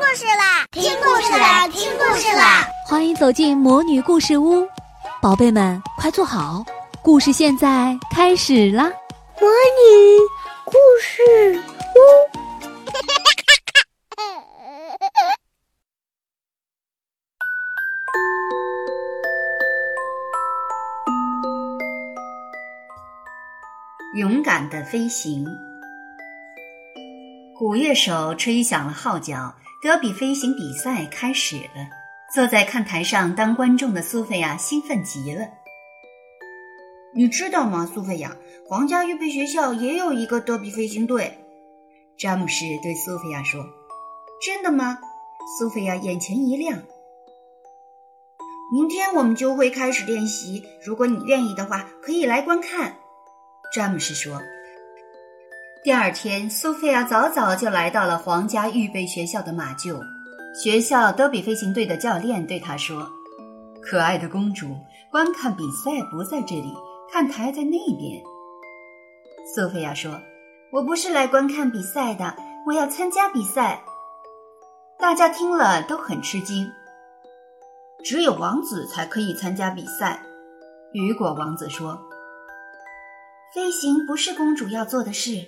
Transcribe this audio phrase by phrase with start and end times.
[0.00, 0.64] 故事啦！
[0.72, 1.68] 听故事啦！
[1.68, 2.66] 听故事啦！
[2.88, 4.66] 欢迎走进魔女故事屋，
[5.20, 6.64] 宝贝们快坐好，
[7.02, 8.84] 故事现在开始啦！
[9.38, 10.18] 魔女
[10.64, 11.62] 故事
[11.94, 11.98] 屋，
[24.18, 25.46] 勇敢的飞行。
[27.56, 31.88] 鼓乐手吹响了号角，德比飞行比赛开始了。
[32.34, 35.48] 坐在看台上当观众的苏菲亚兴奋极了。
[37.14, 38.36] 你知道吗，苏菲亚？
[38.68, 41.38] 皇家预备学校也有一个德比飞行队。
[42.16, 43.64] 詹姆士对苏菲亚说
[44.44, 44.98] ：“真的吗？”
[45.58, 46.78] 苏菲亚眼前一亮。
[48.72, 50.62] 明天我们就会开始练习。
[50.84, 52.96] 如果你愿意的话，可以来观看。”
[53.74, 54.40] 詹姆士说。
[55.82, 59.98] 第二天，苏菲亚早早就来到了皇家预备学校的马厩。
[60.54, 63.10] 学校德比飞行队的教练对她说
[63.80, 64.76] ：“可爱的公主，
[65.10, 66.74] 观看比赛不在这里，
[67.10, 68.22] 看台在那边。”
[69.54, 70.20] 苏菲亚说
[70.70, 73.82] ：“我不是来观看比赛的，我要参加比赛。”
[75.00, 76.70] 大家听了都很吃惊。
[78.04, 80.20] 只有王子才可以参加比赛，
[80.92, 81.98] 雨果王子说
[83.54, 85.42] ：“飞行不是公主要做的事。”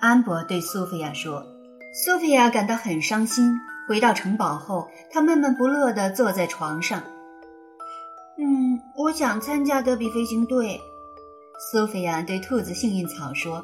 [0.00, 1.44] 安博对苏菲亚说
[1.92, 3.52] ：“苏菲亚感到很伤心。
[3.86, 7.02] 回到城堡后，她闷闷不乐地坐在床上。
[8.38, 10.80] 嗯，我想参加德比飞行队。”
[11.70, 13.62] 苏菲亚对兔子幸运草说：“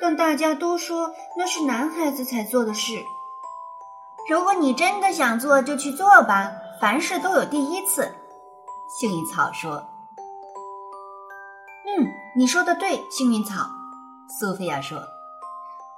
[0.00, 2.94] 但大家都说那是男孩子才做的事。
[4.30, 6.50] 如果你真的想做，就去做吧。
[6.80, 8.10] 凡事都有第一次。”
[8.98, 9.84] 幸运草说
[11.84, 13.66] ：“嗯，你说的对，幸运草。”
[14.40, 14.98] 苏菲亚说。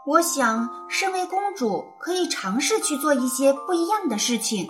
[0.06, 4.69] 我想，身为公主，可以尝试去做一些不一样的事情。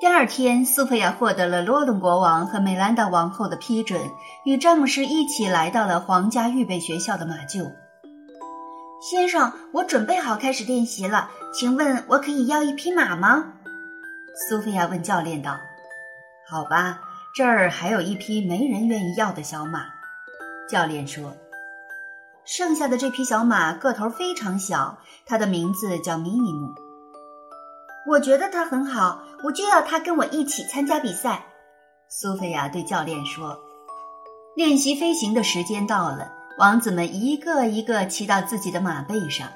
[0.00, 4.10] 第二天，苏菲亚获得了罗伦国王和美兰达王后的批准，
[4.44, 7.70] 与詹姆斯一起来到了皇家预备学校的马厩。
[9.00, 13.52] 先生，我准备好开始练习了，请问我可以要一匹马吗？
[14.48, 15.56] 苏菲亚问教练道。
[16.50, 16.98] “好吧，
[17.36, 19.84] 这儿还有一匹没人愿意要的小马。”
[20.68, 21.32] 教练说。
[22.50, 26.74] 剩下的这匹小马个头非常小，它的名字叫米尼姆。
[28.08, 31.44] 我觉得它很好，我就要它跟我一起参加比赛。
[32.08, 33.56] 苏菲亚对教练说
[34.56, 39.46] ：“练习飞行的时间到了，王子们一个一个骑到自己的马背上。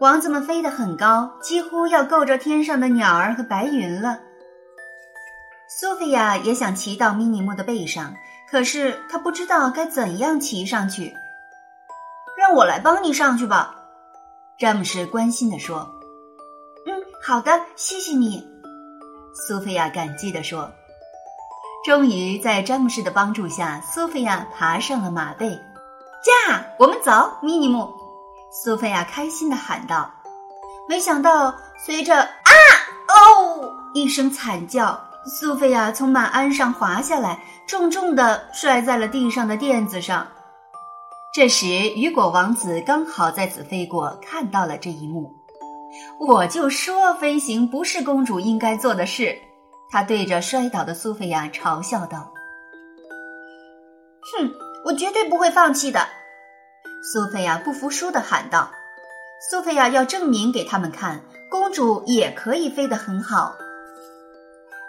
[0.00, 4.18] 王子们飞得很高，几乎要够着天上的鸟儿和白云了。
[5.68, 8.14] 苏菲亚也想骑到米尼姆的背上，
[8.50, 11.14] 可是她不知道该怎样骑上去。”
[12.48, 13.74] 让我来帮你上去吧，
[14.58, 15.86] 詹姆士关心地说。
[16.88, 18.42] “嗯，好的，谢谢你。”
[19.46, 20.72] 苏菲亚感激地说。
[21.84, 25.50] 终于在詹姆士的帮助下，苏菲亚爬上了马背。
[26.24, 27.92] 驾，我们走，米尼姆！
[28.50, 30.10] 苏菲亚开心地喊道。
[30.88, 32.52] 没想到，随着“啊
[33.08, 40.26] 哦”一声惨叫，苏菲亚从马鞍上滑下来，重重地摔在了地上的垫子上。
[41.34, 45.32] 这时，雨果王子刚好在此飞过，看到了这一幕。
[46.18, 49.38] 我就说，飞行不是公主应该做的事。
[49.90, 52.32] 他对着摔倒的苏菲亚嘲笑道
[54.38, 54.50] ：“哼，
[54.84, 56.00] 我绝对不会放弃的！”
[57.12, 58.70] 苏菲亚不服输地喊道
[59.50, 63.54] ：“苏菲亚要证明给他们看，公主也可以飞得很好。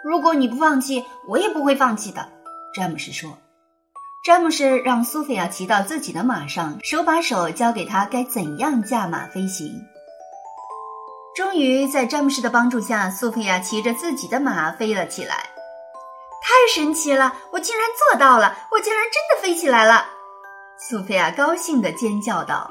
[0.02, 2.28] 如果你不放弃，我也不会放弃的。”
[2.74, 3.30] 詹姆斯说。
[4.22, 9.72] 詹姆士让苏菲亚骑到自己的马上，手把手教给她该怎样驾马飞行。
[11.34, 15.36] 终于，在詹姆士的帮助下，苏菲亚骑着自己的马飞了起来。
[16.42, 17.34] 太神奇了！
[17.50, 18.54] 我竟然做到了！
[18.70, 20.04] 我竟然真的飞起来了！
[20.76, 22.70] 苏菲亚高兴地尖叫道。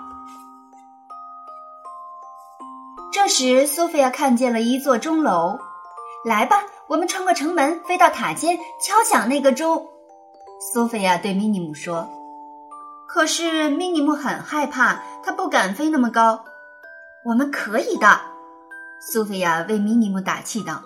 [3.12, 5.58] 这时，苏菲亚看见了一座钟楼。
[6.24, 9.88] 来吧，我们穿过城门，飞到塔尖，敲响那个钟。
[10.60, 12.08] 苏菲亚对米尼姆说
[13.08, 16.44] ：“可是米尼姆很害怕，他不敢飞那么高。
[17.24, 18.20] 我们可以的。”
[19.02, 20.84] 苏菲亚为米尼姆打气道。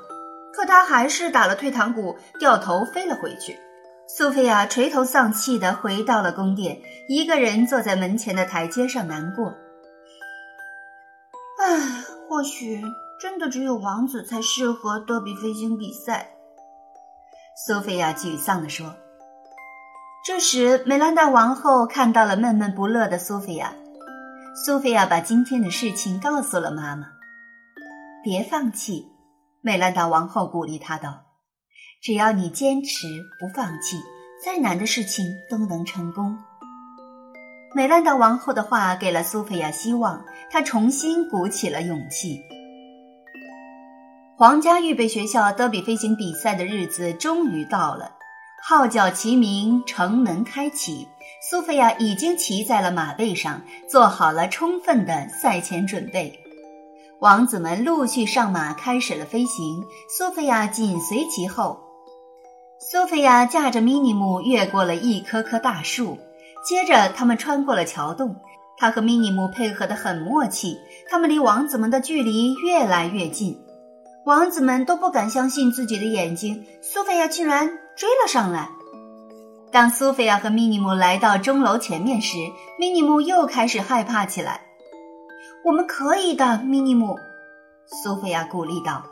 [0.56, 3.60] 可他还是打了退堂鼓，掉头飞了回去。
[4.08, 6.80] 苏菲亚垂头丧气地回到了宫殿，
[7.10, 9.52] 一个人坐在门前的台阶上难过。
[11.60, 12.84] 唉，或许
[13.20, 16.30] 真的只有王子才适合德比飞行比赛。
[17.66, 18.94] 苏菲亚沮丧地说。
[20.26, 23.74] 这时，美兰达王后看到了闷闷不乐的苏菲亚。
[24.56, 27.08] 苏菲亚把今天的事情告诉了妈妈。
[28.24, 29.06] 别放弃，
[29.60, 31.26] 美兰达王后鼓励她道
[32.02, 33.06] ：“只要你坚持
[33.38, 34.02] 不放弃，
[34.42, 36.38] 再难的事情都能成功。”
[37.76, 42.40] 美兰达王后的话给了苏菲亚希望，她重新鼓起了勇气。
[44.38, 48.14] 皇家预备学校德比飞行比赛的日子终于到了，
[48.66, 51.06] 号角齐鸣，城门开启。
[51.42, 56.40] 苏菲亚已经骑在了马背上，做好了充分的赛前准备。
[57.20, 59.84] 王子们陆续上马，开始了飞行。
[60.08, 61.78] 苏菲亚紧随其后。
[62.80, 66.18] 苏菲亚驾着米尼木越过了一棵棵大树，
[66.66, 68.34] 接着他们穿过了桥洞。
[68.78, 70.80] 她和米尼木配合得很默契，
[71.10, 73.60] 他们离王子们的距离越来越近。
[74.26, 78.70] 王子们都不敢相信自己的眼睛，苏菲亚竟然追了上来。
[79.72, 82.38] 当苏菲亚和米尼姆来到钟楼前面时，
[82.78, 84.62] 米尼姆又开始害怕起来。
[85.66, 87.18] “我们可以的，米尼姆。”
[87.86, 89.04] 苏菲亚鼓励道。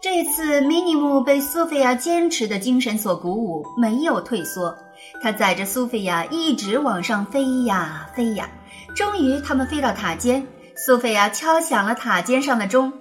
[0.00, 4.76] 这次，米尼姆被苏菲亚坚持的精神所鼓舞，没有退缩。
[5.22, 8.48] 他载着苏菲亚一直往上飞呀飞呀，
[8.94, 10.46] 终于，他们飞到塔尖。
[10.76, 12.92] 苏菲亚敲响了塔尖上的钟。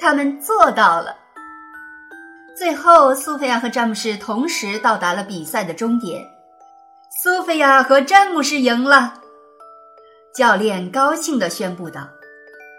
[0.00, 1.16] 他们做到了。
[2.56, 6.24] 最后，苏菲亚和詹姆士同时到达了比赛的终点。
[7.20, 9.14] 苏菲亚和詹姆士赢了，
[10.32, 12.08] 教练高兴地宣布道：“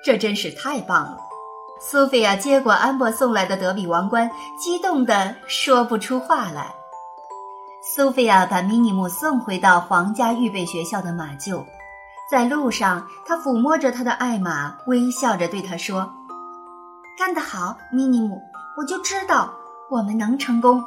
[0.01, 1.17] 这真是太棒了！”
[1.81, 6.73] 苏菲亚接过安博送来的德比王冠，激动地说不出话来。
[7.93, 11.65] 苏菲亚把米尼姆送回到皇家预备学校的马厩，
[12.31, 16.09] 在路上，她抚摸着他的爱马，微笑着对他说。
[17.17, 18.41] 干得好，米尼姆！
[18.77, 19.53] 我就知道
[19.87, 20.83] 我们能成功。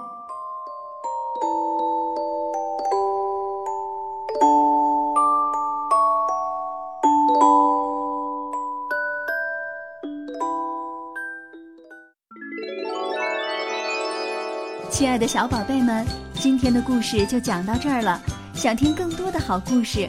[14.91, 16.05] 亲爱的小宝贝们，
[16.35, 18.21] 今天的故事就讲到这儿了。
[18.53, 20.09] 想听更多的好故事。